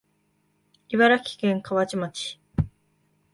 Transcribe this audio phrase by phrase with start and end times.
[0.89, 2.39] 茨城県河内町